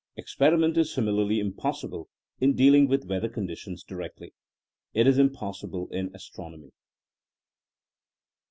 [0.19, 2.09] Experi ment is similarly impossible
[2.39, 4.33] in dealing with weather conditions directly.
[4.95, 6.71] It is impossible in astronomy.